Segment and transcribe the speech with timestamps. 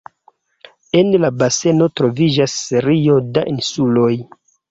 [1.01, 4.11] En la baseno troviĝas serio da insuloj.